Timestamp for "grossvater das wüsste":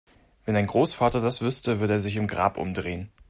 0.65-1.79